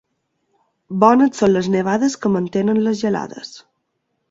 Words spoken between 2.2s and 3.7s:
que mantenen les gelades.